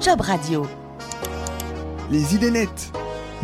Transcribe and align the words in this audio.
Job 0.00 0.20
Radio. 0.20 0.66
Les 2.10 2.34
idées 2.34 2.50
nettes. 2.50 2.92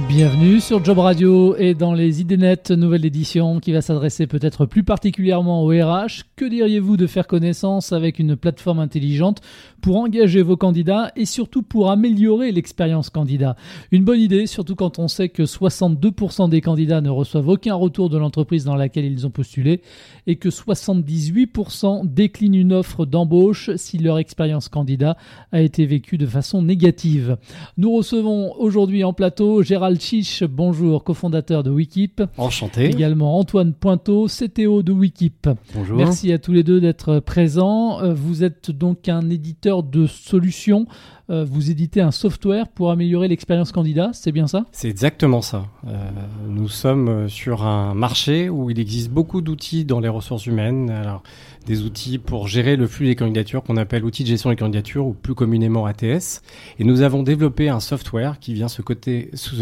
Bienvenue 0.01 0.58
sur 0.58 0.84
Job 0.84 0.99
Radio 0.99 1.55
et 1.57 1.73
dans 1.73 1.95
les 1.95 2.21
idées 2.21 2.37
nettes, 2.37 2.73
nouvelle 2.73 3.07
édition 3.07 3.61
qui 3.61 3.71
va 3.71 3.81
s'adresser 3.81 4.27
peut-être 4.27 4.67
plus 4.67 4.83
particulièrement 4.83 5.63
au 5.63 5.68
RH. 5.68 6.25
Que 6.34 6.45
diriez-vous 6.45 6.97
de 6.97 7.07
faire 7.07 7.29
connaissance 7.29 7.93
avec 7.93 8.18
une 8.18 8.34
plateforme 8.34 8.80
intelligente 8.80 9.41
pour 9.80 9.98
engager 9.98 10.43
vos 10.43 10.57
candidats 10.57 11.12
et 11.14 11.27
surtout 11.27 11.62
pour 11.62 11.93
améliorer 11.93 12.50
l'expérience 12.50 13.09
candidat? 13.09 13.54
Une 13.93 14.02
bonne 14.02 14.18
idée, 14.18 14.48
surtout 14.48 14.75
quand 14.75 14.98
on 14.98 15.07
sait 15.07 15.29
que 15.29 15.45
62% 15.45 16.48
des 16.48 16.61
candidats 16.61 17.00
ne 17.00 17.11
reçoivent 17.11 17.48
aucun 17.48 17.76
retour 17.76 18.11
de 18.11 18.18
l'entreprise 18.18 18.64
dans 18.64 18.74
laquelle 18.74 19.04
ils 19.04 19.29
ont 19.29 19.30
postulé 19.30 19.80
et 20.26 20.34
que 20.36 20.48
78% 20.48 22.12
déclinent 22.12 22.56
une 22.56 22.72
offre 22.72 23.06
d'embauche 23.06 23.70
si 23.76 23.98
leur 23.98 24.18
expérience 24.18 24.69
candidat 24.69 25.16
a 25.52 25.61
été 25.61 25.87
vécue 25.87 26.19
de 26.19 26.27
façon 26.27 26.62
négative. 26.62 27.37
Nous 27.79 27.92
recevons 27.92 28.52
aujourd'hui 28.59 29.05
en 29.05 29.12
plateau 29.12 29.62
Gérard 29.62 29.84
Gérald 29.84 30.01
Chiche, 30.01 30.45
bonjour, 30.45 31.05
cofondateur 31.05 31.62
de 31.62 31.70
Wikip. 31.70 32.23
Enchanté. 32.38 32.87
Également 32.87 33.38
Antoine 33.38 33.75
Pointeau, 33.75 34.29
CTO 34.29 34.83
de 34.83 34.92
Wikip. 34.92 35.47
Bonjour. 35.75 35.98
Merci 35.98 36.33
à 36.33 36.38
tous 36.38 36.52
les 36.52 36.62
deux 36.62 36.80
d'être 36.80 37.20
présents. 37.20 38.01
Euh, 38.01 38.15
vous 38.15 38.45
êtes 38.45 38.70
donc 38.70 39.11
un 39.11 39.28
éditeur 39.28 39.83
de 39.83 40.06
solutions. 40.06 40.87
Euh, 41.30 41.45
vous 41.45 41.70
éditez 41.70 42.01
un 42.01 42.10
software 42.10 42.69
pour 42.69 42.91
améliorer 42.91 43.28
l'expérience 43.28 43.73
candidat, 43.73 44.10
c'est 44.12 44.33
bien 44.33 44.46
ça? 44.46 44.66
C'est 44.73 44.88
exactement 44.88 45.41
ça. 45.41 45.66
Euh, 45.87 46.10
nous 46.48 46.69
sommes 46.69 47.28
sur 47.28 47.64
un 47.64 47.95
marché 47.95 48.48
où 48.48 48.70
il 48.70 48.78
existe 48.78 49.10
beaucoup 49.10 49.41
d'outils 49.41 49.84
dans 49.84 50.00
les 50.00 50.09
ressources 50.09 50.47
humaines. 50.47 50.91
Alors, 50.91 51.23
des 51.66 51.83
outils 51.83 52.19
pour 52.19 52.48
gérer 52.48 52.77
le 52.77 52.87
flux 52.87 53.06
des 53.06 53.16
candidatures 53.16 53.62
qu'on 53.62 53.77
appelle 53.77 54.05
outils 54.05 54.23
de 54.23 54.28
gestion 54.28 54.50
des 54.50 54.56
candidatures 54.56 55.06
ou 55.06 55.14
plus 55.14 55.34
communément 55.34 55.87
ATS. 55.87 56.42
Et 56.78 56.84
nous 56.84 57.02
avons 57.02 57.22
développé 57.22 57.69
un 57.69 57.80
software 57.80 58.39
qui 58.39 58.55
vient 58.55 58.69
se, 58.69 58.83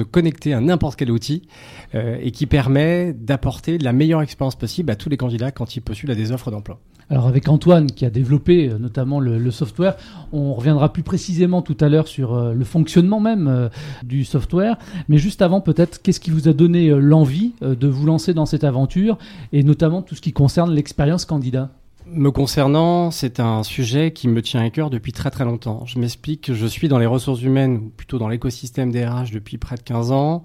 connecter 0.03 0.55
à 0.55 0.61
n'importe 0.61 0.99
quel 0.99 1.11
outil 1.11 1.43
euh, 1.95 2.19
et 2.21 2.31
qui 2.31 2.47
permet 2.47 3.13
d'apporter 3.13 3.79
la 3.79 3.93
meilleure 3.93 4.23
expérience 4.23 4.57
possible 4.57 4.91
à 4.91 4.97
tous 4.97 5.09
les 5.09 5.17
candidats 5.17 5.53
quand 5.53 5.77
ils 5.77 5.81
postulent 5.81 6.11
à 6.11 6.15
des 6.15 6.33
offres 6.33 6.51
d'emploi. 6.51 6.81
Alors 7.13 7.27
avec 7.27 7.47
Antoine 7.47 7.89
qui 7.93 8.07
a 8.07 8.11
développé 8.11 8.71
euh, 8.71 8.79
notamment 8.79 9.21
le, 9.21 9.51
software, 9.51 9.97
on 10.33 10.55
reviendra 10.55 10.91
plus 10.95 11.03
précisément 11.03 11.61
tout 11.61 11.77
à 11.81 11.91
l'heure 11.91 12.09
sur 12.09 12.33
euh, 12.33 12.55
le 12.55 12.65
fonctionnement 12.65 13.21
même 13.21 13.49
euh, 13.49 13.69
du 14.03 14.25
software. 14.25 14.79
Mais 15.11 15.19
juste 15.19 15.43
avant 15.43 15.61
peut-être, 15.61 16.01
qu'est-ce 16.01 16.21
qui 16.21 16.31
vous 16.31 16.49
a 16.49 16.55
donné 16.55 16.89
l'envie 16.89 17.53
de 17.61 17.87
vous 17.87 18.07
lancer 18.07 18.33
dans 18.33 18.47
cette 18.47 18.65
aventure 18.65 19.19
et 19.53 19.63
notamment 19.63 20.01
tout 20.01 20.15
ce 20.15 20.23
qui 20.23 20.33
concerne 20.33 20.73
l'expérience 20.73 21.27
candidat? 21.27 21.69
Me 22.07 22.31
concernant, 22.31 23.11
c'est 23.11 23.41
un 23.41 23.63
sujet 23.63 24.13
qui 24.13 24.27
me 24.27 24.41
tient 24.41 24.63
à 24.63 24.71
cœur 24.71 24.89
depuis 24.89 25.13
très 25.13 25.31
très 25.31 25.45
longtemps. 25.45 25.85
Je 25.85 25.99
m'explique, 25.99 26.55
je 26.55 26.67
suis 26.67 26.89
dans 26.89 26.99
les 26.99 27.07
ressources 27.07 27.43
humaines, 27.43 27.77
ou 27.77 27.93
plutôt 27.95 28.19
dans 28.19 28.29
l'écosystème 28.29 28.91
des 28.91 29.05
RH 29.05 29.31
depuis 29.33 29.59
près 29.59 29.77
de 29.77 29.83
15 29.83 30.13
ans, 30.13 30.43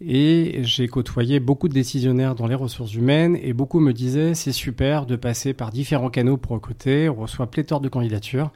et 0.00 0.60
j'ai 0.62 0.88
côtoyé 0.88 1.40
beaucoup 1.40 1.68
de 1.68 1.74
décisionnaires 1.74 2.34
dans 2.34 2.46
les 2.46 2.54
ressources 2.54 2.94
humaines, 2.94 3.38
et 3.40 3.52
beaucoup 3.52 3.80
me 3.80 3.92
disaient 3.92 4.34
c'est 4.34 4.52
super 4.52 5.06
de 5.06 5.16
passer 5.16 5.54
par 5.54 5.70
différents 5.70 6.10
canaux 6.10 6.36
pour 6.36 6.52
recruter, 6.52 7.08
on 7.08 7.14
reçoit 7.14 7.50
pléthore 7.50 7.80
de 7.80 7.88
candidatures. 7.88 8.50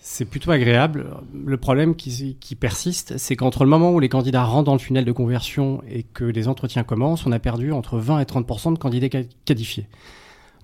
C'est 0.00 0.24
plutôt 0.24 0.52
agréable. 0.52 1.06
Le 1.34 1.56
problème 1.56 1.96
qui, 1.96 2.36
qui 2.38 2.54
persiste, 2.54 3.18
c'est 3.18 3.34
qu'entre 3.34 3.64
le 3.64 3.70
moment 3.70 3.92
où 3.92 4.00
les 4.00 4.08
candidats 4.08 4.44
rentrent 4.44 4.66
dans 4.66 4.74
le 4.74 4.78
tunnel 4.78 5.04
de 5.04 5.12
conversion 5.12 5.82
et 5.88 6.04
que 6.04 6.24
les 6.24 6.46
entretiens 6.46 6.84
commencent, 6.84 7.26
on 7.26 7.32
a 7.32 7.38
perdu 7.40 7.72
entre 7.72 7.98
20 7.98 8.20
et 8.20 8.24
30 8.24 8.74
de 8.74 8.78
candidats 8.78 9.08
qualifiés. 9.44 9.88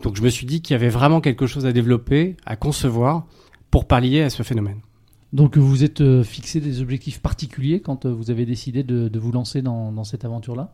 Donc 0.03 0.17
je 0.17 0.23
me 0.23 0.29
suis 0.29 0.47
dit 0.47 0.63
qu'il 0.63 0.75
y 0.75 0.77
avait 0.77 0.89
vraiment 0.89 1.21
quelque 1.21 1.47
chose 1.47 1.67
à 1.67 1.73
développer, 1.73 2.37
à 2.47 2.57
concevoir 2.57 3.27
pour 3.71 3.87
pallier 3.87 4.23
à 4.23 4.31
ce 4.31 4.43
phénomène. 4.43 4.81
Donc 5.35 5.59
vous 5.59 5.83
êtes 5.83 6.01
euh, 6.01 6.23
fixé 6.23 6.61
des 6.61 6.81
objectifs 6.81 7.21
particuliers 7.21 7.81
quand 7.81 8.07
euh, 8.07 8.13
vous 8.13 8.31
avez 8.31 8.47
décidé 8.47 8.85
de, 8.85 9.09
de 9.09 9.19
vous 9.19 9.33
lancer 9.33 9.63
dans, 9.63 9.91
dans 9.91 10.05
cette 10.05 10.25
aventure-là? 10.25 10.73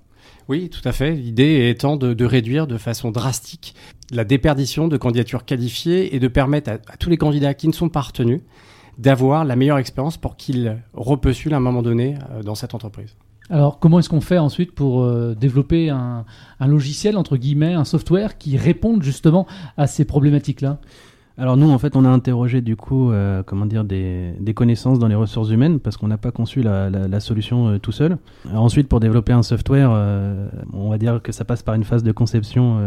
Oui, 0.48 0.68
tout 0.68 0.86
à 0.86 0.92
fait. 0.92 1.12
L'idée 1.14 1.70
étant 1.70 1.96
de, 1.96 2.12
de, 2.12 2.24
réduire 2.26 2.66
de 2.66 2.76
façon 2.76 3.10
drastique 3.10 3.74
la 4.12 4.24
déperdition 4.24 4.86
de 4.86 4.98
candidatures 4.98 5.46
qualifiées 5.46 6.14
et 6.14 6.20
de 6.20 6.28
permettre 6.28 6.70
à, 6.70 6.74
à 6.74 6.96
tous 6.98 7.08
les 7.08 7.16
candidats 7.16 7.54
qui 7.54 7.68
ne 7.68 7.72
sont 7.72 7.88
pas 7.88 8.02
retenus 8.02 8.42
d'avoir 8.98 9.46
la 9.46 9.56
meilleure 9.56 9.78
expérience 9.78 10.18
pour 10.18 10.36
qu'ils 10.36 10.76
repostulent 10.92 11.54
à 11.54 11.56
un 11.56 11.60
moment 11.60 11.80
donné 11.80 12.16
euh, 12.30 12.42
dans 12.42 12.54
cette 12.54 12.74
entreprise. 12.74 13.16
Alors, 13.48 13.78
comment 13.78 13.98
est-ce 13.98 14.10
qu'on 14.10 14.20
fait 14.20 14.38
ensuite 14.38 14.72
pour 14.72 15.02
euh, 15.02 15.34
développer 15.34 15.88
un, 15.88 16.26
un, 16.60 16.66
logiciel, 16.68 17.16
entre 17.16 17.38
guillemets, 17.38 17.72
un 17.72 17.84
software 17.84 18.36
qui 18.36 18.58
réponde 18.58 19.02
justement 19.02 19.46
à 19.78 19.86
ces 19.86 20.04
problématiques-là? 20.04 20.80
Alors 21.40 21.56
nous, 21.56 21.70
en 21.70 21.78
fait, 21.78 21.96
on 21.96 22.04
a 22.04 22.08
interrogé 22.10 22.60
du 22.60 22.76
coup, 22.76 23.10
euh, 23.10 23.42
comment 23.42 23.64
dire, 23.64 23.82
des, 23.82 24.34
connaissances 24.54 24.98
dans 24.98 25.08
les 25.08 25.14
ressources 25.14 25.48
humaines 25.48 25.80
parce 25.80 25.96
qu'on 25.96 26.08
n'a 26.08 26.18
pas 26.18 26.32
conçu 26.32 26.60
la, 26.60 27.20
solution 27.20 27.68
euh, 27.68 27.78
tout 27.78 27.92
seul. 27.92 28.18
Ensuite, 28.52 28.88
pour 28.88 29.00
développer 29.00 29.32
un 29.32 29.42
software, 29.42 29.90
euh, 29.90 30.50
on 30.74 30.90
va 30.90 30.98
dire 30.98 31.22
que 31.22 31.32
ça 31.32 31.46
passe 31.46 31.62
par 31.62 31.74
une 31.74 31.84
phase 31.84 32.02
de 32.02 32.12
conception 32.12 32.78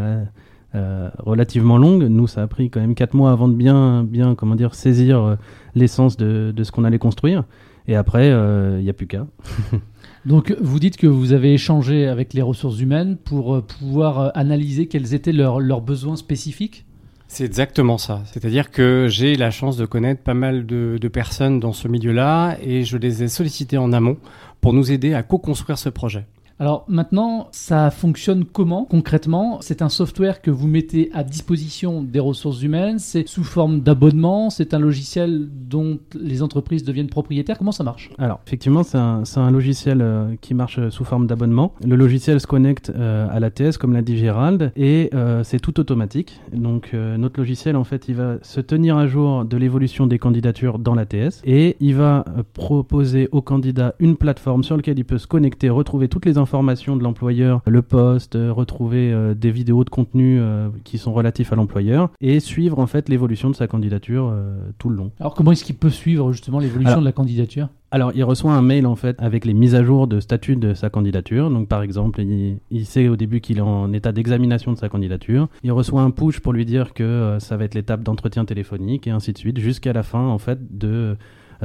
relativement 1.17 1.79
longue. 1.79 2.03
Nous, 2.03 2.27
ça 2.27 2.43
a 2.43 2.47
pris 2.47 2.69
quand 2.69 2.79
même 2.79 2.93
quatre 2.93 3.15
mois 3.15 3.31
avant 3.31 3.47
de 3.47 3.55
bien, 3.55 4.03
bien, 4.03 4.35
comment 4.35 4.55
dire, 4.55 4.75
saisir 4.75 5.35
l'essence 5.73 6.15
de, 6.15 6.53
ce 6.61 6.71
qu'on 6.71 6.83
allait 6.83 6.99
construire. 6.99 7.45
Et 7.87 7.95
après, 7.95 8.27
il 8.29 8.83
n'y 8.83 8.89
a 8.89 8.93
plus 8.93 9.07
qu'à. 9.07 9.25
Donc 10.27 10.55
vous 10.61 10.79
dites 10.79 10.97
que 10.97 11.07
vous 11.07 11.33
avez 11.33 11.55
échangé 11.55 12.07
avec 12.07 12.33
les 12.33 12.43
ressources 12.43 12.79
humaines 12.79 13.17
pour 13.17 13.63
pouvoir 13.63 14.31
analyser 14.35 14.85
quels 14.85 15.15
étaient 15.15 15.33
leurs 15.33 15.81
besoins 15.81 16.15
spécifiques? 16.15 16.85
C'est 17.33 17.45
exactement 17.45 17.97
ça. 17.97 18.21
C'est-à-dire 18.31 18.69
que 18.69 19.07
j'ai 19.09 19.35
la 19.35 19.49
chance 19.49 19.75
de 19.75 19.87
connaître 19.87 20.21
pas 20.21 20.35
mal 20.35 20.67
de, 20.67 21.07
personnes 21.07 21.59
dans 21.59 21.73
ce 21.73 21.87
milieu-là 21.87 22.57
et 22.61 22.83
je 22.83 22.95
les 22.95 23.23
ai 23.23 23.27
sollicités 23.27 23.77
en 23.77 23.91
amont 23.91 24.17
pour 24.61 24.71
nous 24.71 24.91
aider 24.91 25.15
à 25.15 25.23
co-construire 25.23 25.79
ce 25.79 25.89
projet. 25.89 26.25
Alors 26.59 26.85
maintenant, 26.87 27.47
ça 27.51 27.89
fonctionne 27.89 28.45
comment 28.45 28.85
concrètement? 28.85 29.57
C'est 29.61 29.81
un 29.81 29.89
software 29.89 30.41
que 30.41 30.51
vous 30.51 30.67
mettez 30.67 31.09
à 31.13 31.23
disposition 31.23 32.03
des 32.03 32.19
ressources 32.19 32.61
humaines, 32.61 32.99
c'est 32.99 33.27
sous 33.27 33.43
forme 33.43 33.81
d'abonnement, 33.81 34.49
c'est 34.49 34.73
un 34.73 34.79
logiciel 34.79 35.49
dont 35.51 35.99
les 36.13 36.43
entreprises 36.43 36.83
deviennent 36.83 37.09
propriétaires, 37.09 37.57
comment 37.57 37.71
ça 37.71 37.83
marche? 37.83 38.11
Alors 38.19 38.39
effectivement, 38.45 38.83
c'est 38.83 38.97
un, 38.97 39.23
un, 39.35 39.51
logiciel 39.51 40.01
euh, 40.01 40.35
qui 40.41 40.53
marche 40.53 40.89
sous 40.89 41.03
forme 41.03 41.27
d'abonnement. 41.27 41.73
Le 41.85 41.95
logiciel 41.95 42.39
se 42.39 42.47
connecte 42.47 42.91
euh, 42.95 43.27
à 43.31 43.39
l'ATS, 43.39 43.77
comme 43.77 43.93
l'a 43.93 44.01
dit 44.01 44.17
Gérald, 44.17 44.71
et 44.75 45.09
euh, 45.13 45.43
c'est 45.43 45.59
tout 45.59 45.79
automatique. 45.79 46.39
Donc 46.53 46.91
euh, 46.93 47.17
notre 47.17 47.39
logiciel, 47.39 47.75
en 47.75 47.83
fait, 47.83 48.07
il 48.07 48.15
va 48.15 48.37
se 48.41 48.61
tenir 48.61 48.97
à 48.97 49.07
jour 49.07 49.43
de 49.43 49.57
l'évolution 49.57 50.05
des 50.07 50.19
candidatures 50.19 50.77
dans 50.77 50.93
l'ATS, 50.93 51.41
et 51.45 51.77
il 51.79 51.95
va 51.95 52.25
euh, 52.27 52.43
proposer 52.53 53.27
au 53.31 53.41
candidat 53.41 53.95
une 53.99 54.17
plateforme 54.17 54.63
sur 54.63 54.77
laquelle 54.77 54.99
il 54.99 55.05
peut 55.05 55.17
se 55.17 55.27
connecter, 55.27 55.69
retrouver 55.69 56.07
toutes 56.07 56.25
les 56.25 56.37
informations 56.37 56.42
de 56.45 57.03
l'employeur, 57.03 57.61
le 57.65 57.81
poste, 57.81 58.35
euh, 58.35 58.51
retrouver 58.51 59.11
euh, 59.11 59.33
des 59.33 59.51
vidéos 59.51 59.83
de 59.83 59.89
contenu 59.89 60.39
euh, 60.39 60.69
qui 60.83 60.97
sont 60.97 61.13
relatifs 61.13 61.51
à 61.53 61.55
l'employeur 61.55 62.09
et 62.21 62.39
suivre 62.39 62.79
en 62.79 62.87
fait 62.87 63.09
l'évolution 63.09 63.49
de 63.49 63.55
sa 63.55 63.67
candidature 63.67 64.33
tout 64.77 64.89
le 64.89 64.95
long. 64.95 65.11
Alors 65.19 65.33
comment 65.33 65.51
est-ce 65.51 65.63
qu'il 65.63 65.75
peut 65.75 65.89
suivre 65.89 66.31
justement 66.31 66.59
l'évolution 66.59 66.99
de 66.99 67.05
la 67.05 67.11
candidature? 67.11 67.69
Alors, 67.93 68.11
il 68.15 68.23
reçoit 68.23 68.53
un 68.53 68.63
mail 68.63 68.87
en 68.87 68.95
fait 68.95 69.15
avec 69.21 69.45
les 69.45 69.53
mises 69.53 69.75
à 69.75 69.83
jour 69.83 70.07
de 70.07 70.19
statut 70.19 70.55
de 70.55 70.73
sa 70.73 70.89
candidature. 70.89 71.51
Donc, 71.51 71.67
par 71.67 71.83
exemple, 71.83 72.21
il, 72.21 72.57
il 72.71 72.87
sait 72.87 73.07
au 73.07 73.15
début 73.15 73.39
qu'il 73.39 73.59
est 73.59 73.61
en 73.61 73.93
état 73.93 74.11
d'examination 74.11 74.73
de 74.73 74.79
sa 74.79 74.89
candidature. 74.89 75.47
Il 75.61 75.71
reçoit 75.71 76.01
un 76.01 76.09
push 76.09 76.39
pour 76.39 76.53
lui 76.53 76.65
dire 76.65 76.95
que 76.95 77.03
euh, 77.03 77.39
ça 77.39 77.55
va 77.55 77.65
être 77.65 77.75
l'étape 77.75 78.01
d'entretien 78.01 78.45
téléphonique 78.45 79.05
et 79.05 79.11
ainsi 79.11 79.31
de 79.31 79.37
suite, 79.37 79.59
jusqu'à 79.59 79.93
la 79.93 80.01
fin 80.01 80.25
en 80.25 80.39
fait 80.39 80.57
de 80.75 81.15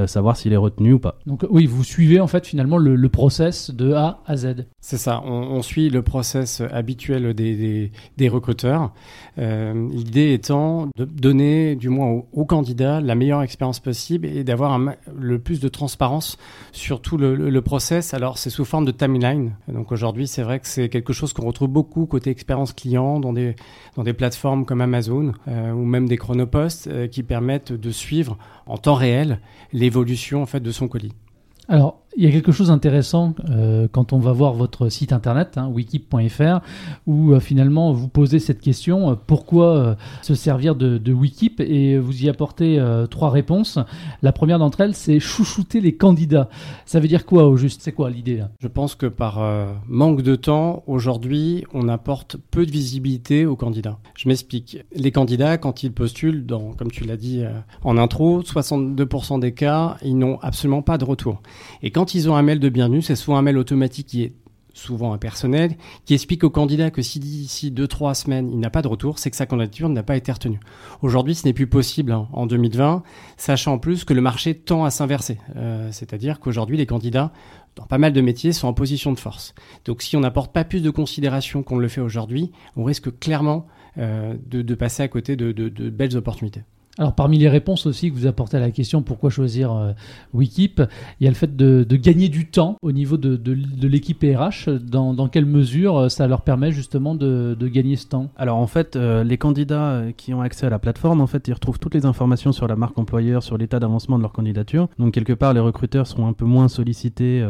savoir 0.07 0.37
s'il 0.37 0.53
est 0.53 0.57
retenu 0.57 0.95
ou 0.95 0.99
pas. 0.99 1.19
Donc 1.27 1.45
oui, 1.51 1.67
vous 1.67 1.85
suivez 1.85 2.21
en 2.21 2.27
fait 2.27 2.47
finalement 2.47 2.79
le, 2.79 2.97
le 2.97 3.09
process 3.09 3.71
de 3.71 3.93
A 3.93 4.21
à 4.27 4.37
Z. 4.37 4.67
C'est 4.81 4.97
ça, 4.99 5.23
on, 5.25 5.31
on, 5.31 5.63
suit 5.63 5.91
le 5.91 6.03
process 6.03 6.63
habituel 6.73 7.35
des, 7.35 7.57
des, 7.57 7.93
des 8.17 8.29
recruteurs. 8.29 8.93
Euh, 9.39 9.89
L'idée 9.91 10.33
étant 10.33 10.89
de 10.97 11.05
donner 11.05 11.77
du 11.77 11.89
moins 11.89 12.09
aux 12.09 12.29
au 12.33 12.45
candidats 12.45 13.01
la 13.01 13.15
meilleure 13.15 13.43
expérience 13.43 13.81
possible 13.81 14.27
et 14.27 14.45
d'avoir 14.45 14.79
le 15.19 15.39
plus 15.39 15.61
de 15.61 15.69
transparence 15.69 16.39
sur 16.73 17.01
tout 17.01 17.17
le, 17.17 17.35
le, 17.35 17.51
le 17.51 17.63
process. 17.63 18.15
Alors 18.15 18.39
c'est 18.39 18.51
sous 18.51 18.65
forme 18.65 18.85
de 18.85 18.93
timeline. 18.93 19.53
Donc 19.67 19.93
aujourd'hui 19.93 20.27
c'est 20.27 20.43
vrai 20.43 20.61
que 20.61 20.67
c'est 20.69 20.89
quelque 20.89 21.13
chose 21.13 21.33
qu'on 21.33 21.47
retrouve 21.47 21.69
beaucoup 21.69 22.07
côté 22.07 22.31
expérience 22.31 22.73
client 22.73 23.21
dans 23.21 23.33
des, 23.33 23.57
dans 23.97 24.05
des 24.05 24.13
plateformes 24.13 24.65
comme 24.65 24.81
Amazon 24.81 25.33
euh, 25.49 25.73
ou 25.73 25.85
même 25.85 26.09
des 26.09 26.17
chronoposts 26.17 26.87
euh, 26.87 27.07
qui 27.09 27.23
permettent 27.23 27.73
de 27.73 27.91
suivre 27.91 28.39
en 28.67 28.77
temps 28.79 28.95
réel 28.95 29.41
l'évolution 29.79 30.43
en 30.43 30.47
fait 30.47 30.61
de 30.61 30.73
son 30.73 30.89
colis? 30.89 31.13
Il 32.21 32.25
y 32.25 32.27
a 32.27 32.33
quelque 32.33 32.51
chose 32.51 32.67
d'intéressant 32.67 33.37
euh, 33.49 33.87
quand 33.93 34.13
on 34.13 34.19
va 34.19 34.33
voir 34.33 34.53
votre 34.53 34.89
site 34.89 35.13
internet, 35.13 35.57
hein, 35.57 35.69
wikip.fr, 35.69 36.59
où 37.07 37.31
euh, 37.31 37.39
finalement 37.39 37.93
vous 37.93 38.09
posez 38.09 38.41
cette 38.41 38.61
question 38.61 39.11
euh, 39.11 39.15
pourquoi 39.15 39.97
se 40.23 40.35
servir 40.35 40.75
de, 40.75 41.13
Wikip 41.13 41.61
Et 41.61 41.97
vous 41.97 42.25
y 42.25 42.29
apportez 42.29 42.83
trois 43.09 43.31
réponses. 43.31 43.79
La 44.23 44.33
première 44.33 44.59
d'entre 44.59 44.81
elles, 44.81 44.97
c'est 44.97 45.21
chouchouter 45.21 45.81
les 45.81 45.95
candidats. 45.95 46.49
Ça 46.87 46.99
veut 46.99 47.07
dire 47.07 47.25
quoi 47.25 47.47
au 47.47 47.57
juste? 47.57 47.83
C'est 47.83 47.93
quoi 47.93 48.11
l'idée 48.11 48.37
là? 48.37 48.51
Je 48.59 48.67
pense 48.67 48.97
que 48.97 49.07
par 49.07 49.41
manque 49.87 50.23
de 50.23 50.35
temps, 50.35 50.83
aujourd'hui, 50.87 51.65
on 51.73 51.89
apporte 51.89 52.37
peu 52.51 52.67
de 52.67 52.71
visibilité 52.71 53.47
aux 53.47 53.57
candidats. 53.57 53.99
Je 54.17 54.29
m'explique. 54.29 54.79
Les 54.93 55.13
candidats, 55.13 55.57
quand 55.57 55.85
ils 55.85 55.93
postulent, 55.93 56.45
comme 56.77 56.91
tu 56.91 57.05
l'as 57.05 57.17
dit 57.17 57.45
en 57.85 57.97
intro, 57.97 58.43
62% 58.43 59.41
des 59.41 59.53
cas, 59.53 59.97
ils 60.03 60.19
n'ont 60.19 60.39
absolument 60.41 60.83
pas 60.83 60.99
de 60.99 61.05
retour. 61.05 61.43
Et 61.83 61.91
quand 61.91 62.08
ils 62.15 62.31
ont 62.31 62.37
un 62.37 62.43
mail 62.43 62.61
de 62.61 62.69
bienvenue, 62.69 63.03
c'est 63.03 63.17
souvent 63.17 63.39
un 63.39 63.43
mail 63.43 63.59
automatique 63.59 64.07
qui 64.07 64.23
est 64.23 64.33
souvent 64.75 65.13
impersonnel, 65.13 65.77
qui 66.05 66.15
explique 66.15 66.45
au 66.45 66.51
candidat 66.51 66.91
que 66.91 67.03
si 67.03 67.19
d'ici 67.19 67.71
2-3 67.71 68.15
semaines 68.15 68.51
il 68.51 68.59
n'a 68.61 68.71
pas 68.71 68.83
de 68.83 68.89
retour, 68.89 69.19
c'est 69.19 69.31
que 69.31 69.37
sa 69.37 69.47
candidature 69.47 69.89
n'a 69.89 70.03
pas 70.03 70.17
été 70.17 70.31
retenue. 70.31 70.61
Aujourd'hui, 71.03 71.35
ce 71.35 71.47
n'est 71.47 71.53
plus 71.53 71.67
possible 71.67 72.13
hein, 72.13 72.29
en 72.33 72.47
2020, 72.47 73.03
sachant 73.37 73.75
en 73.75 73.79
plus 73.79 74.05
que 74.05 74.15
le 74.15 74.21
marché 74.21 74.55
tend 74.55 74.85
à 74.85 74.91
s'inverser. 74.91 75.39
Euh, 75.57 75.89
C'est-à-dire 75.93 76.41
qu'aujourd'hui, 76.41 76.77
les 76.77 76.87
candidats, 76.87 77.33
dans 77.77 77.87
pas 77.87 77.99
mal 77.99 78.13
de 78.13 78.21
métiers, 78.21 78.53
sont 78.53 78.69
en 78.69 78.75
position 78.75 79.13
de 79.13 79.19
force. 79.19 79.55
Donc 79.85 80.03
si 80.03 80.17
on 80.17 80.21
n'apporte 80.21 80.53
pas 80.53 80.65
plus 80.65 80.83
de 80.83 80.91
considération 80.91 81.63
qu'on 81.63 81.79
le 81.79 81.89
fait 81.89 82.01
aujourd'hui, 82.01 82.53
on 82.77 82.85
risque 82.85 83.19
clairement 83.19 83.67
euh, 83.99 84.35
de, 84.47 84.75
passer 84.75 85.03
à 85.03 85.09
côté 85.09 85.37
de 85.37 85.89
belles 85.91 86.17
opportunités. 86.17 86.63
Alors 86.99 87.15
parmi 87.15 87.39
les 87.39 87.49
réponses 87.49 87.87
aussi 87.87 88.11
que 88.11 88.17
vous 88.17 88.27
apportez 88.27 88.57
à 88.57 88.61
la 88.61 88.73
question 88.73 89.03
pourquoi 89.03 89.31
choisir 89.31 89.73
euh, 89.73 89.93
Wikip, 90.35 90.83
il 91.21 91.25
y 91.25 91.27
a 91.29 91.31
le 91.31 91.37
fait 91.37 91.57
de, 91.57 91.87
de 91.89 91.97
gagner 91.97 92.29
du 92.29 92.47
temps 92.47 92.77
au 92.83 92.91
niveau 92.91 93.17
de, 93.17 93.37
de, 93.37 93.55
de 93.55 93.89
l'équipe 93.89 94.21
RH. 94.23 94.69
Dans, 94.69 95.15
dans 95.15 95.29
quelle 95.29 95.47
mesure 95.47 95.97
euh, 95.97 96.09
ça 96.09 96.27
leur 96.27 96.43
permet 96.43 96.73
justement 96.73 97.15
de, 97.15 97.57
gagner 97.69 97.95
ce 97.95 98.09
temps? 98.09 98.31
Alors 98.37 98.59
en 98.59 98.67
fait, 98.67 98.97
euh, 98.97 99.23
les 99.23 99.39
candidats 99.39 100.03
qui 100.17 100.35
ont 100.35 100.41
accès 100.41 100.67
à 100.67 100.71
la 100.71 100.81
plateforme, 100.81 101.21
en 101.21 101.27
fait, 101.29 101.47
ils 101.47 101.53
retrouvent 101.53 101.79
toutes 101.79 101.95
les 101.95 102.05
informations 102.05 102.51
sur 102.51 102.67
la 102.67 102.75
marque 102.75 102.99
employeur, 102.99 103.43
sur 103.45 103.57
l'état 103.59 103.79
d'avancement 103.79 104.17
de 104.19 104.23
leur 104.23 104.33
candidature. 104.33 104.89
Donc 104.99 105.15
quelque 105.15 105.33
part, 105.33 105.55
les 105.55 105.61
recruteurs 105.61 106.07
seront 106.07 106.27
un 106.27 106.33
peu 106.33 106.47
moins 106.47 106.67
sollicités 106.67 107.45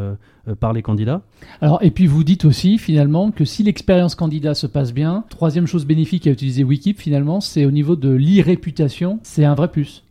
euh, 0.49 0.55
par 0.55 0.73
les 0.73 0.81
candidats. 0.81 1.21
Alors 1.61 1.79
et 1.83 1.91
puis 1.91 2.07
vous 2.07 2.23
dites 2.23 2.45
aussi 2.45 2.77
finalement 2.77 3.31
que 3.31 3.45
si 3.45 3.63
l'expérience 3.63 4.15
candidat 4.15 4.53
se 4.53 4.67
passe 4.67 4.93
bien, 4.93 5.23
troisième 5.29 5.67
chose 5.67 5.85
bénéfique 5.85 6.27
à 6.27 6.31
utiliser 6.31 6.63
Wikip 6.63 6.99
finalement, 6.99 7.41
c'est 7.41 7.65
au 7.65 7.71
niveau 7.71 7.95
de 7.95 8.09
l'e-réputation, 8.09 9.19
c'est 9.39 9.45
un 9.45 9.55
vrai 9.55 9.71
plus. 9.71 10.03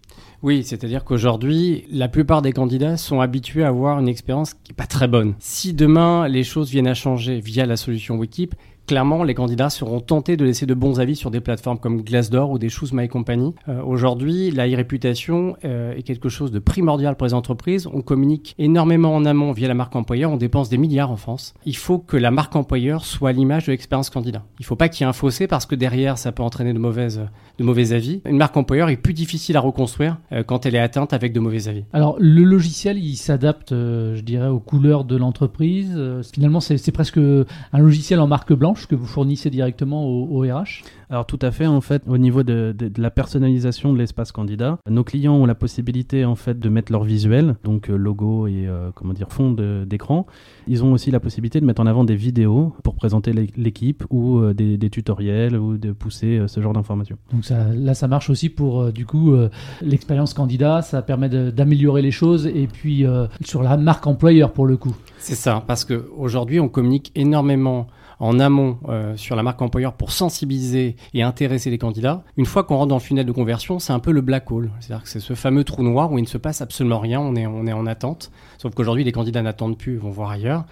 Oui, 0.42 0.64
c'est-à-dire 0.64 1.04
qu'aujourd'hui, 1.04 1.84
la 1.90 2.08
plupart 2.08 2.40
des 2.40 2.54
candidats 2.54 2.96
sont 2.96 3.20
habitués 3.20 3.62
à 3.62 3.68
avoir 3.68 3.98
une 4.00 4.08
expérience 4.08 4.54
qui 4.54 4.70
n'est 4.70 4.76
pas 4.76 4.86
très 4.86 5.06
bonne. 5.06 5.34
Si 5.38 5.74
demain 5.74 6.28
les 6.28 6.44
choses 6.44 6.70
viennent 6.70 6.86
à 6.86 6.94
changer 6.94 7.38
via 7.38 7.66
la 7.66 7.76
solution 7.76 8.16
Wikip, 8.16 8.54
clairement, 8.88 9.22
les 9.22 9.34
candidats 9.34 9.68
seront 9.68 10.00
tentés 10.00 10.38
de 10.38 10.44
laisser 10.46 10.64
de 10.64 10.72
bons 10.72 10.98
avis 10.98 11.14
sur 11.14 11.30
des 11.30 11.40
plateformes 11.40 11.78
comme 11.78 12.00
Glassdoor 12.00 12.50
ou 12.50 12.58
des 12.58 12.70
Choose 12.70 12.94
My 12.94 13.06
Company. 13.06 13.54
Euh, 13.68 13.82
Aujourd'hui, 13.82 14.50
la 14.50 14.66
e-réputation 14.66 15.56
euh, 15.64 15.94
est 15.94 16.02
quelque 16.02 16.30
chose 16.30 16.50
de 16.50 16.58
primordial 16.58 17.14
pour 17.14 17.26
les 17.26 17.34
entreprises. 17.34 17.86
On 17.92 18.00
communique 18.00 18.54
énormément 18.58 19.14
en 19.14 19.26
amont 19.26 19.52
via 19.52 19.68
la 19.68 19.74
marque 19.74 19.94
employeur. 19.94 20.32
On 20.32 20.38
dépense 20.38 20.70
des 20.70 20.78
milliards 20.78 21.10
en 21.10 21.16
France. 21.16 21.52
Il 21.66 21.76
faut 21.76 21.98
que 21.98 22.16
la 22.16 22.30
marque 22.30 22.56
employeur 22.56 23.04
soit 23.04 23.32
l'image 23.32 23.66
de 23.66 23.72
l'expérience 23.72 24.08
candidat. 24.08 24.42
Il 24.58 24.62
ne 24.62 24.66
faut 24.66 24.76
pas 24.76 24.88
qu'il 24.88 25.04
y 25.04 25.06
ait 25.06 25.10
un 25.10 25.12
fossé 25.12 25.46
parce 25.46 25.66
que 25.66 25.74
derrière, 25.74 26.16
ça 26.16 26.32
peut 26.32 26.42
entraîner 26.42 26.72
de, 26.72 26.78
mauvaises, 26.78 27.20
de 27.58 27.64
mauvais 27.64 27.92
avis. 27.92 28.22
Une 28.24 28.38
marque 28.38 28.56
employeur 28.56 28.88
est 28.88 28.96
plus 28.96 29.14
difficile 29.14 29.58
à 29.58 29.60
reconstruire 29.60 30.16
euh, 30.32 30.42
quand 30.42 30.64
elle 30.64 30.74
est 30.74 30.80
atteinte 30.80 31.12
avec 31.12 31.34
de 31.34 31.40
mauvais 31.40 31.68
avis. 31.68 31.84
Alors 31.92 32.16
le 32.18 32.42
logiciel, 32.42 32.96
il 32.96 33.16
s'adapte, 33.16 33.70
je 33.70 34.20
dirais, 34.22 34.48
aux 34.48 34.60
couleurs 34.60 35.04
de 35.04 35.16
l'entreprise. 35.16 35.94
Finalement, 36.32 36.60
c'est 36.60 36.92
presque 36.92 37.18
un 37.18 37.78
logiciel 37.78 38.20
en 38.20 38.26
marque 38.26 38.54
blanche 38.54 38.77
que 38.86 38.94
vous 38.94 39.06
fournissez 39.06 39.50
directement 39.50 40.04
au, 40.06 40.26
au 40.38 40.40
RH. 40.42 40.82
Alors 41.10 41.24
tout 41.26 41.38
à 41.42 41.50
fait, 41.50 41.66
en 41.66 41.80
fait, 41.80 42.02
au 42.06 42.18
niveau 42.18 42.42
de, 42.42 42.74
de- 42.76 42.88
de 42.88 43.00
la 43.02 43.10
personnalisation 43.10 43.92
de 43.92 43.98
l'espace 43.98 44.30
candidat, 44.30 44.78
nos 44.90 45.04
clients 45.04 45.34
ont 45.34 45.46
la 45.46 45.54
possibilité 45.54 46.24
en 46.26 46.34
fait 46.34 46.58
de 46.58 46.68
mettre 46.68 46.92
leur 46.92 47.04
visuel, 47.04 47.56
donc 47.64 47.88
euh, 47.88 47.96
logo 47.96 48.46
et 48.46 48.66
euh, 48.66 48.90
comment 48.94 49.14
dire 49.14 49.28
fond 49.30 49.52
de- 49.52 49.84
d'écran. 49.88 50.26
Ils 50.66 50.84
ont 50.84 50.92
aussi 50.92 51.10
la 51.10 51.18
possibilité 51.20 51.60
de 51.60 51.64
mettre 51.66 51.80
en 51.80 51.86
avant 51.86 52.04
des 52.04 52.16
vidéos 52.16 52.74
pour 52.84 52.94
présenter 52.94 53.32
l'é- 53.32 53.50
l'équipe 53.56 54.04
ou 54.10 54.38
euh, 54.38 54.52
des, 54.52 54.76
des 54.76 54.90
tutoriels 54.90 55.56
ou 55.56 55.78
de 55.78 55.92
pousser 55.92 56.38
euh, 56.38 56.46
ce 56.48 56.60
genre 56.60 56.74
d'informations. 56.74 57.16
Donc 57.32 57.44
ça, 57.44 57.68
là, 57.74 57.94
ça 57.94 58.06
marche 58.06 58.28
aussi 58.28 58.50
pour 58.50 58.82
euh, 58.82 58.92
du 58.92 59.06
coup 59.06 59.32
euh, 59.32 59.48
l'expérience 59.80 60.34
candidat. 60.34 60.82
Ça 60.82 61.00
permet 61.00 61.30
de- 61.30 61.50
d'améliorer 61.50 62.02
les 62.02 62.10
choses 62.10 62.46
et 62.46 62.66
puis 62.70 63.06
euh, 63.06 63.26
sur 63.42 63.62
la 63.62 63.76
marque 63.78 64.06
employeur 64.06 64.52
pour 64.52 64.66
le 64.66 64.76
coup. 64.76 64.94
C'est 65.18 65.34
ça, 65.34 65.64
parce 65.66 65.84
que 65.86 66.08
aujourd'hui, 66.16 66.60
on 66.60 66.68
communique 66.68 67.12
énormément 67.14 67.86
en 68.20 68.40
amont 68.40 68.78
euh, 68.88 69.16
sur 69.16 69.36
la 69.36 69.42
marque 69.42 69.62
employeur 69.62 69.92
pour 69.92 70.12
sensibiliser 70.12 70.96
et 71.14 71.22
intéresser 71.22 71.70
les 71.70 71.78
candidats. 71.78 72.24
Une 72.36 72.46
fois 72.46 72.64
qu'on 72.64 72.76
rentre 72.76 72.88
dans 72.88 72.96
le 72.96 73.00
funnel 73.00 73.26
de 73.26 73.32
conversion, 73.32 73.78
c'est 73.78 73.92
un 73.92 73.98
peu 73.98 74.12
le 74.12 74.20
black 74.20 74.50
hole. 74.50 74.70
C'est-à-dire 74.80 75.04
que 75.04 75.08
c'est 75.08 75.20
ce 75.20 75.34
fameux 75.34 75.64
trou 75.64 75.82
noir 75.82 76.10
où 76.12 76.18
il 76.18 76.22
ne 76.22 76.26
se 76.26 76.38
passe 76.38 76.60
absolument 76.60 76.98
rien, 76.98 77.20
on 77.20 77.36
est, 77.36 77.46
on 77.46 77.66
est 77.66 77.72
en 77.72 77.86
attente. 77.86 78.30
Sauf 78.58 78.74
qu'aujourd'hui, 78.74 79.04
les 79.04 79.12
candidats 79.12 79.42
n'attendent 79.42 79.78
plus, 79.78 79.94
ils 79.94 80.00
vont 80.00 80.10
voir 80.10 80.30
ailleurs. 80.30 80.64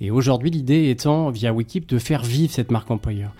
Et 0.00 0.10
aujourd'hui, 0.10 0.50
l'idée 0.50 0.90
étant, 0.90 1.30
via 1.30 1.52
Wikip, 1.52 1.88
de 1.88 1.98
faire 1.98 2.22
vivre 2.22 2.52
cette 2.52 2.70
marque 2.70 2.90
employeur. 2.90 3.32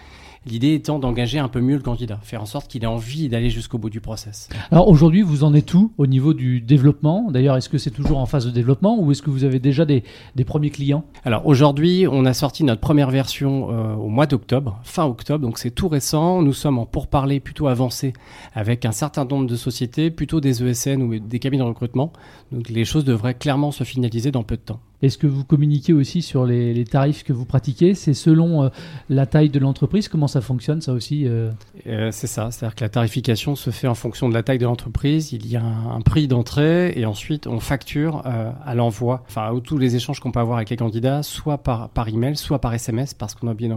L'idée 0.44 0.74
étant 0.74 0.98
d'engager 0.98 1.38
un 1.38 1.48
peu 1.48 1.60
mieux 1.60 1.76
le 1.76 1.82
candidat, 1.82 2.18
faire 2.22 2.42
en 2.42 2.46
sorte 2.46 2.68
qu'il 2.68 2.82
ait 2.82 2.86
envie 2.86 3.28
d'aller 3.28 3.48
jusqu'au 3.48 3.78
bout 3.78 3.90
du 3.90 4.00
process. 4.00 4.48
Alors 4.72 4.88
aujourd'hui, 4.88 5.22
vous 5.22 5.44
en 5.44 5.54
êtes 5.54 5.72
où 5.72 5.92
au 5.98 6.06
niveau 6.06 6.34
du 6.34 6.60
développement? 6.60 7.30
D'ailleurs, 7.30 7.56
est-ce 7.56 7.68
que 7.68 7.78
c'est 7.78 7.90
toujours 7.90 8.18
en 8.18 8.26
phase 8.26 8.44
de 8.44 8.50
développement 8.50 8.98
ou 8.98 9.12
est-ce 9.12 9.22
que 9.22 9.30
vous 9.30 9.44
avez 9.44 9.60
déjà 9.60 9.84
des, 9.84 10.02
des 10.34 10.44
premiers 10.44 10.70
clients? 10.70 11.04
Alors 11.24 11.46
aujourd'hui, 11.46 12.06
on 12.10 12.24
a 12.24 12.34
sorti 12.34 12.64
notre 12.64 12.80
première 12.80 13.10
version 13.10 13.70
euh, 13.70 13.94
au 13.94 14.08
mois 14.08 14.26
d'octobre, 14.26 14.80
fin 14.82 15.04
octobre, 15.04 15.44
donc 15.44 15.58
c'est 15.58 15.70
tout 15.70 15.88
récent. 15.88 16.42
Nous 16.42 16.52
sommes 16.52 16.78
en 16.78 16.86
pourparlers 16.86 17.38
plutôt 17.38 17.68
avancés 17.68 18.12
avec 18.54 18.84
un 18.84 18.92
certain 18.92 19.24
nombre 19.24 19.46
de 19.46 19.56
sociétés, 19.56 20.10
plutôt 20.10 20.40
des 20.40 20.64
ESN 20.64 21.02
ou 21.02 21.18
des 21.18 21.38
cabines 21.38 21.60
de 21.60 21.64
recrutement. 21.64 22.12
Donc 22.50 22.68
les 22.68 22.84
choses 22.84 23.04
devraient 23.04 23.34
clairement 23.34 23.70
se 23.70 23.84
finaliser 23.84 24.32
dans 24.32 24.42
peu 24.42 24.56
de 24.56 24.62
temps. 24.62 24.80
Est-ce 25.02 25.18
que 25.18 25.26
vous 25.26 25.44
communiquez 25.44 25.92
aussi 25.92 26.22
sur 26.22 26.46
les, 26.46 26.84
tarifs 26.84 27.24
que 27.24 27.32
vous 27.32 27.44
pratiquez 27.44 27.94
C'est 27.94 28.14
selon 28.14 28.64
euh, 28.64 28.68
la 29.08 29.26
taille 29.26 29.50
de 29.50 29.58
l'entreprise 29.58 30.08
Comment 30.08 30.28
ça 30.28 30.40
fonctionne 30.40 30.80
ça 30.80 30.92
aussi 30.92 31.26
euh 31.26 31.50
Euh, 31.86 32.10
c'est 32.12 32.28
ça, 32.28 32.50
c'est-à-dire 32.50 32.76
que 32.76 32.84
la 32.84 32.88
tarification 32.88 33.56
se 33.56 33.70
fait 33.70 33.88
en 33.88 33.94
fonction 33.94 34.28
de 34.28 34.34
la 34.34 34.42
taille 34.42 34.58
de 34.58 34.64
l'entreprise. 34.64 35.32
Il 35.32 35.46
y 35.48 35.56
a 35.56 35.64
un, 35.64 36.00
prix 36.02 36.28
d'entrée 36.28 36.92
et 36.96 37.06
ensuite 37.06 37.46
on 37.46 37.60
facture 37.60 38.22
à 38.24 38.74
l'envoi, 38.74 39.24
enfin 39.28 39.52
tous 39.62 39.78
les 39.78 39.94
échanges 39.96 40.20
qu'on 40.20 40.32
peut 40.32 40.40
avoir 40.40 40.56
avec 40.56 40.70
les 40.70 40.76
candidats, 40.76 41.22
soit 41.22 41.58
par, 41.58 41.88
par 41.90 42.08
email, 42.08 42.36
soit 42.36 42.60
par 42.60 42.74
SMS, 42.74 43.14
parce 43.14 43.34
qu'on 43.34 43.46
a 43.48 43.52
oublié 43.52 43.72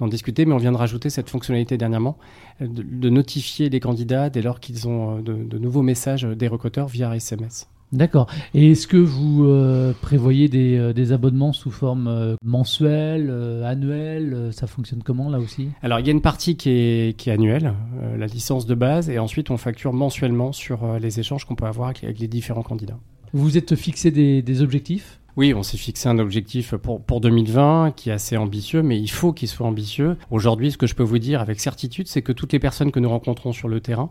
d'en 0.00 0.08
discuter, 0.08 0.44
mais 0.44 0.54
on 0.54 0.58
vient 0.58 0.72
de 0.72 0.76
rajouter 0.76 1.08
cette 1.08 1.30
fonctionnalité 1.30 1.78
dernièrement 1.78 2.18
de, 2.60 3.08
notifier 3.08 3.70
les 3.70 3.80
candidats 3.80 4.30
dès 4.30 4.42
lors 4.42 4.60
qu'ils 4.60 4.88
ont 4.88 5.20
de, 5.20 5.32
de 5.32 5.58
nouveaux 5.58 5.82
messages 5.82 6.24
des 6.24 6.48
recruteurs 6.48 6.88
via 6.88 7.14
SMS. 7.14 7.68
D'accord. 7.92 8.26
Et 8.52 8.72
est-ce 8.72 8.86
que 8.86 8.98
vous 8.98 9.46
euh, 9.46 9.94
prévoyez 10.02 10.48
des, 10.48 10.76
euh, 10.76 10.92
des 10.92 11.12
abonnements 11.12 11.52
sous 11.52 11.70
forme 11.70 12.06
euh, 12.06 12.36
mensuelle, 12.44 13.28
euh, 13.30 13.64
annuelle 13.64 14.50
Ça 14.52 14.66
fonctionne 14.66 15.02
comment 15.02 15.30
là 15.30 15.38
aussi? 15.38 15.68
Alors 15.82 15.98
il 15.98 16.06
y 16.06 16.10
a 16.10 16.12
une 16.12 16.20
partie 16.20 16.56
qui 16.56 16.70
est, 16.70 17.16
qui 17.16 17.30
est 17.30 17.32
annuelle, 17.32 17.72
la 18.18 18.26
licence 18.26 18.66
de 18.66 18.74
base, 18.74 19.08
et 19.08 19.18
ensuite 19.18 19.50
on 19.50 19.56
facture 19.56 19.92
mensuellement 19.92 20.52
sur 20.52 20.98
les 20.98 21.18
échanges 21.18 21.44
qu'on 21.44 21.54
peut 21.54 21.66
avoir 21.66 21.88
avec, 21.88 22.04
avec 22.04 22.18
les 22.18 22.28
différents 22.28 22.62
candidats. 22.62 22.98
Vous 23.32 23.42
vous 23.42 23.58
êtes 23.58 23.74
fixé 23.74 24.10
des, 24.10 24.42
des 24.42 24.62
objectifs? 24.62 25.20
Oui, 25.38 25.54
on 25.54 25.62
s'est 25.62 25.76
fixé 25.76 26.08
un 26.08 26.18
objectif 26.18 26.74
pour, 26.74 27.00
pour 27.00 27.20
2020 27.20 27.92
qui 27.94 28.10
est 28.10 28.12
assez 28.12 28.36
ambitieux, 28.36 28.82
mais 28.82 28.98
il 28.98 29.06
faut 29.06 29.32
qu'il 29.32 29.46
soit 29.46 29.68
ambitieux. 29.68 30.16
Aujourd'hui, 30.32 30.72
ce 30.72 30.76
que 30.76 30.88
je 30.88 30.96
peux 30.96 31.04
vous 31.04 31.20
dire 31.20 31.40
avec 31.40 31.60
certitude, 31.60 32.08
c'est 32.08 32.22
que 32.22 32.32
toutes 32.32 32.52
les 32.52 32.58
personnes 32.58 32.90
que 32.90 32.98
nous 32.98 33.08
rencontrons 33.08 33.52
sur 33.52 33.68
le 33.68 33.78
terrain, 33.80 34.10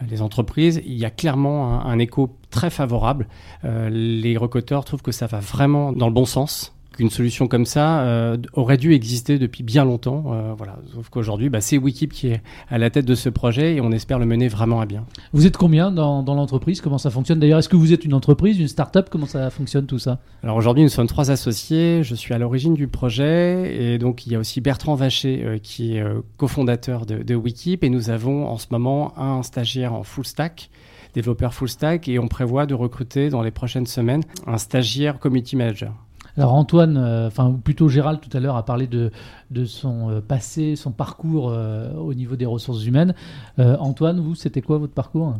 euh, 0.00 0.04
les 0.08 0.22
entreprises, 0.22 0.80
il 0.86 0.94
y 0.94 1.04
a 1.04 1.10
clairement 1.10 1.84
un, 1.84 1.98
écho 1.98 2.36
très 2.50 2.70
favorable. 2.70 3.26
Euh, 3.64 3.90
les 3.90 4.36
recruteurs 4.36 4.84
trouvent 4.84 5.02
que 5.02 5.10
ça 5.10 5.26
va 5.26 5.40
vraiment 5.40 5.90
dans 5.90 6.06
le 6.06 6.14
bon 6.14 6.26
sens 6.26 6.77
qu'une 6.98 7.10
solution 7.10 7.46
comme 7.46 7.64
ça 7.64 8.00
euh, 8.00 8.36
aurait 8.54 8.76
dû 8.76 8.92
exister 8.92 9.38
depuis 9.38 9.62
bien 9.62 9.84
longtemps. 9.84 10.24
Euh, 10.32 10.52
voilà. 10.58 10.78
Sauf 10.92 11.08
qu'aujourd'hui, 11.10 11.48
bah, 11.48 11.60
c'est 11.60 11.78
Wikip 11.78 12.12
qui 12.12 12.26
est 12.26 12.42
à 12.68 12.76
la 12.76 12.90
tête 12.90 13.04
de 13.04 13.14
ce 13.14 13.28
projet 13.28 13.76
et 13.76 13.80
on 13.80 13.92
espère 13.92 14.18
le 14.18 14.26
mener 14.26 14.48
vraiment 14.48 14.80
à 14.80 14.86
bien. 14.86 15.06
Vous 15.32 15.46
êtes 15.46 15.56
combien 15.56 15.92
dans, 15.92 16.24
dans 16.24 16.34
l'entreprise? 16.34 16.80
Comment 16.80 16.98
ça 16.98 17.10
fonctionne? 17.10 17.38
D'ailleurs, 17.38 17.60
est-ce 17.60 17.68
que 17.68 17.76
vous 17.76 17.92
êtes 17.92 18.04
une 18.04 18.14
entreprise, 18.14 18.58
une 18.58 18.66
start-up? 18.66 19.08
Comment 19.10 19.26
ça 19.26 19.48
fonctionne 19.50 19.86
tout 19.86 20.00
ça? 20.00 20.18
Alors 20.42 20.56
aujourd'hui, 20.56 20.82
nous 20.82 20.88
sommes 20.88 21.06
trois 21.06 21.30
associés. 21.30 22.02
Je 22.02 22.16
suis 22.16 22.34
à 22.34 22.38
l'origine 22.38 22.74
du 22.74 22.88
projet 22.88 23.76
et 23.76 23.98
donc 23.98 24.26
il 24.26 24.32
y 24.32 24.34
a 24.34 24.40
aussi 24.40 24.60
Bertrand 24.60 24.96
Vacher 24.96 25.42
euh, 25.44 25.58
qui 25.58 25.96
est 25.96 26.04
cofondateur 26.36 27.06
de, 27.06 27.22
de 27.22 27.34
Wikip 27.36 27.84
et 27.84 27.90
nous 27.90 28.10
avons 28.10 28.48
en 28.48 28.58
ce 28.58 28.66
moment 28.70 29.16
un 29.16 29.44
stagiaire 29.44 29.94
en 29.94 30.02
full 30.02 30.26
stack, 30.26 30.68
développeur 31.14 31.54
full 31.54 31.68
stack 31.68 32.08
et 32.08 32.18
on 32.18 32.26
prévoit 32.26 32.66
de 32.66 32.74
recruter 32.74 33.30
dans 33.30 33.42
les 33.42 33.52
prochaines 33.52 33.86
semaines 33.86 34.24
un 34.48 34.58
stagiaire 34.58 35.20
community 35.20 35.54
manager. 35.54 35.94
Alors 36.38 36.54
Antoine, 36.54 36.96
euh, 36.96 37.26
enfin 37.26 37.48
ou 37.48 37.54
plutôt 37.54 37.88
Gérald 37.88 38.20
tout 38.20 38.34
à 38.34 38.38
l'heure 38.38 38.54
a 38.54 38.64
parlé 38.64 38.86
de, 38.86 39.10
de 39.50 39.64
son 39.64 40.08
euh, 40.08 40.20
passé, 40.20 40.76
son 40.76 40.92
parcours 40.92 41.50
euh, 41.50 41.92
au 41.94 42.14
niveau 42.14 42.36
des 42.36 42.46
ressources 42.46 42.86
humaines. 42.86 43.14
Antoine, 43.58 44.20
vous, 44.20 44.36
c'était 44.36 44.62
quoi 44.62 44.78
votre 44.78 44.92
parcours? 44.92 45.34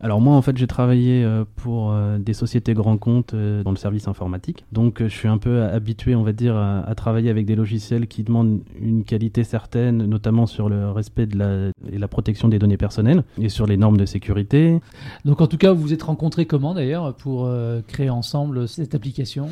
Alors 0.00 0.20
moi 0.20 0.34
en 0.34 0.42
fait 0.42 0.56
j'ai 0.56 0.66
travaillé 0.66 1.28
pour 1.56 1.94
des 2.18 2.32
sociétés 2.32 2.72
grands 2.72 2.96
comptes 2.96 3.34
dans 3.34 3.70
le 3.70 3.76
service 3.76 4.08
informatique. 4.08 4.64
Donc 4.72 5.02
je 5.02 5.08
suis 5.08 5.28
un 5.28 5.36
peu 5.38 5.62
habitué 5.62 6.14
on 6.14 6.22
va 6.22 6.32
dire 6.32 6.56
à, 6.56 6.80
à, 6.80 6.94
travailler 6.94 7.28
avec 7.30 7.44
des 7.46 7.54
logiciels 7.54 8.08
qui 8.08 8.24
demandent 8.24 8.60
une 8.80 9.04
qualité 9.04 9.44
certaine, 9.44 10.06
notamment 10.06 10.46
sur 10.46 10.68
le 10.68 10.90
respect 10.90 11.26
de 11.26 11.38
la, 11.38 11.70
et 11.92 11.98
la 11.98 12.08
protection 12.08 12.48
des 12.48 12.58
données 12.58 12.78
personnelles 12.78 13.24
et 13.38 13.50
sur 13.50 13.66
les 13.66 13.76
normes 13.76 13.98
de 13.98 14.06
sécurité. 14.06 14.80
Donc 15.26 15.42
en 15.42 15.46
tout 15.46 15.58
cas 15.58 15.72
vous 15.72 15.82
vous 15.82 15.92
êtes 15.92 16.02
rencontrés 16.02 16.46
comment 16.46 16.74
d'ailleurs 16.74 17.14
pour 17.14 17.48
créer 17.86 18.10
ensemble 18.10 18.66
cette 18.66 18.94
application? 18.94 19.48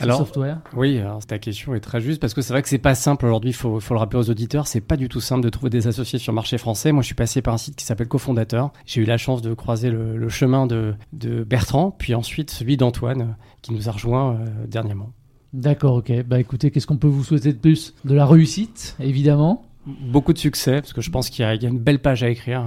Alors, 0.00 0.18
software 0.18 0.58
Oui, 0.76 0.98
alors 0.98 1.24
ta 1.24 1.38
question 1.38 1.74
est 1.74 1.80
très 1.80 2.00
juste 2.00 2.20
parce 2.20 2.34
que 2.34 2.42
c'est 2.42 2.52
vrai 2.52 2.62
que 2.62 2.68
c'est 2.68 2.78
pas 2.78 2.94
simple 2.94 3.26
aujourd'hui. 3.26 3.50
Il 3.50 3.54
faut, 3.54 3.80
faut, 3.80 3.94
le 3.94 4.00
rappeler 4.00 4.18
aux 4.18 4.30
auditeurs, 4.30 4.66
c'est 4.66 4.80
pas 4.80 4.96
du 4.96 5.08
tout 5.08 5.20
simple 5.20 5.42
de 5.42 5.48
trouver 5.48 5.70
des 5.70 5.86
associés 5.86 6.18
sur 6.18 6.32
le 6.32 6.36
marché 6.36 6.58
français. 6.58 6.92
Moi, 6.92 7.02
je 7.02 7.06
suis 7.06 7.14
passé 7.14 7.42
par 7.42 7.54
un 7.54 7.58
site 7.58 7.76
qui 7.76 7.84
s'appelle 7.84 8.08
Cofondateur. 8.08 8.72
J'ai 8.86 9.02
eu 9.02 9.04
la 9.04 9.18
chance 9.18 9.42
de 9.42 9.54
croiser 9.54 9.90
le, 9.90 10.16
le 10.16 10.28
chemin 10.28 10.66
de, 10.66 10.94
de, 11.12 11.44
Bertrand, 11.44 11.90
puis 11.90 12.14
ensuite 12.14 12.50
celui 12.50 12.76
d'Antoine, 12.76 13.36
qui 13.62 13.72
nous 13.72 13.88
a 13.88 13.92
rejoint 13.92 14.34
euh, 14.34 14.66
dernièrement. 14.66 15.10
D'accord, 15.52 15.96
ok. 15.96 16.12
Bah 16.26 16.38
écoutez, 16.38 16.70
qu'est-ce 16.70 16.86
qu'on 16.86 16.96
peut 16.96 17.08
vous 17.08 17.24
souhaiter 17.24 17.52
de 17.52 17.58
plus? 17.58 17.94
De 18.04 18.14
la 18.14 18.26
réussite, 18.26 18.96
évidemment. 19.00 19.64
Beaucoup 19.86 20.32
de 20.32 20.38
succès, 20.38 20.80
parce 20.80 20.92
que 20.92 21.00
je 21.00 21.10
pense 21.10 21.30
qu'il 21.30 21.44
y, 21.44 21.62
y, 21.62 21.66
a 21.66 21.68
une 21.68 21.78
belle 21.78 22.00
page 22.00 22.22
à 22.22 22.28
écrire. 22.28 22.64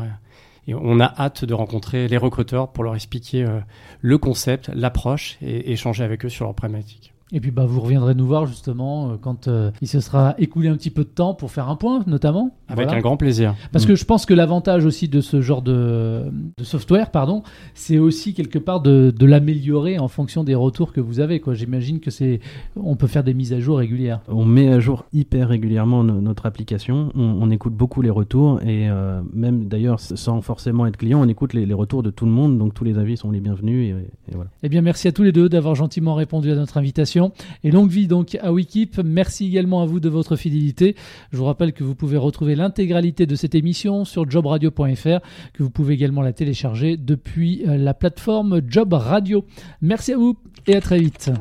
Et 0.68 0.74
on 0.74 1.00
a 1.00 1.14
hâte 1.18 1.46
de 1.46 1.54
rencontrer 1.54 2.08
les 2.08 2.18
recruteurs 2.18 2.72
pour 2.72 2.84
leur 2.84 2.96
expliquer 2.96 3.44
euh, 3.44 3.60
le 4.02 4.18
concept, 4.18 4.70
l'approche 4.74 5.38
et 5.42 5.72
échanger 5.72 6.04
avec 6.04 6.26
eux 6.26 6.30
sur 6.30 6.46
leurs 6.46 6.56
problématiques. 6.56 7.13
Et 7.36 7.40
puis 7.40 7.50
bah, 7.50 7.66
vous 7.66 7.82
reviendrez 7.82 8.14
nous 8.14 8.28
voir 8.28 8.46
justement 8.46 9.10
euh, 9.10 9.16
quand 9.20 9.48
euh, 9.48 9.72
il 9.82 9.88
se 9.88 10.00
sera 10.00 10.36
écoulé 10.38 10.70
un 10.70 10.76
petit 10.76 10.92
peu 10.92 11.04
de 11.04 11.10
temps 11.10 11.34
pour 11.34 11.52
faire 11.52 11.68
un 11.68 11.76
point 11.76 12.04
notamment. 12.06 12.52
Avec 12.70 12.90
un 12.90 13.00
grand 13.00 13.18
plaisir. 13.18 13.56
Parce 13.72 13.86
mm. 13.86 13.88
que 13.88 13.96
je 13.96 14.06
pense 14.06 14.28
que 14.28 14.36
l'avantage 14.36 14.86
aussi 14.86 15.08
de 15.08 15.20
ce 15.20 15.42
genre 15.42 15.64
de, 15.64 16.32
de 16.58 16.64
software, 16.64 17.10
pardon, 17.10 17.42
c'est 17.74 17.98
aussi 17.98 18.36
quelque 18.36 18.60
part 18.60 18.82
de, 18.82 19.12
de 19.18 19.26
l'améliorer 19.26 19.98
en 19.98 20.08
fonction 20.08 20.44
des 20.44 20.54
retours 20.54 20.94
que 20.94 21.02
vous 21.02 21.20
avez. 21.20 21.42
J'imagine 21.54 22.00
que 22.00 22.12
c'est, 22.12 22.40
on 22.76 22.96
peut 22.96 23.08
faire 23.08 23.24
des 23.24 23.34
mises 23.34 23.52
à 23.52 23.60
jour 23.60 23.80
régulières. 23.80 24.22
On 24.28 24.46
met 24.46 24.72
à 24.72 24.80
jour 24.80 25.06
hyper 25.12 25.50
régulièrement 25.50 26.04
notre 26.04 26.46
application. 26.46 27.10
On, 27.16 27.40
on, 27.42 27.50
écoute 27.50 27.74
beaucoup 27.74 28.04
les 28.04 28.10
retours 28.12 28.62
et 28.62 28.90
euh, 28.90 29.22
même 29.34 29.66
d'ailleurs 29.66 30.00
sans 30.00 30.42
forcément 30.42 30.86
être 30.86 30.98
client, 30.98 31.22
on 31.22 31.28
écoute 31.28 31.54
les, 31.54 31.66
les, 31.66 31.74
retours 31.74 32.04
de 32.04 32.12
tout 32.12 32.26
le 32.26 32.32
monde. 32.32 32.60
Donc 32.60 32.76
tous 32.76 32.84
les 32.84 33.00
avis 33.00 33.18
sont 33.18 33.32
les 33.32 33.40
bienvenus 33.40 33.90
et, 33.90 34.32
et 34.32 34.36
voilà. 34.36 34.52
Eh 34.62 34.70
bien 34.70 34.82
merci 34.82 35.08
à 35.08 35.12
tous 35.12 35.24
les 35.24 35.32
deux 35.32 35.50
d'avoir 35.50 35.74
gentiment 35.74 36.14
répondu 36.14 36.52
à 36.52 36.56
notre 36.56 36.78
invitation. 36.78 37.23
Et 37.64 37.72
longue 37.72 37.90
vie 37.90 38.08
donc 38.08 38.38
à 38.42 38.52
Wikip. 38.52 39.00
Merci 39.04 39.48
également 39.48 39.82
à 39.82 39.86
vous 39.86 40.00
de 40.00 40.10
votre 40.10 40.36
fidélité. 40.36 40.96
Je 41.32 41.38
vous 41.38 41.46
rappelle 41.46 41.74
que 41.74 41.84
vous 41.84 41.96
pouvez 41.96 42.18
retrouver 42.18 42.56
l'intégralité 42.56 43.26
de 43.26 43.36
cette 43.36 43.56
émission 43.56 44.06
sur 44.06 44.30
jobradio.fr, 44.30 45.20
que 45.54 45.64
vous 45.64 45.70
pouvez 45.70 45.94
également 45.94 46.22
la 46.22 46.34
télécharger 46.34 46.98
depuis 46.98 47.64
euh, 47.68 47.78
la 47.78 47.94
plateforme 47.94 48.62
Job 48.68 48.94
Radio. 48.94 49.46
Merci 49.82 50.14
à 50.14 50.18
vous 50.18 50.36
et 50.68 50.76
à 50.76 50.82
très 50.82 51.00
vite. 51.00 51.32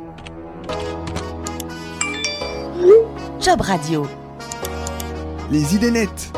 Job 3.40 3.60
Radio. 3.60 4.06
Les 5.50 5.74
idées 5.74 5.90
nettes. 5.90 6.32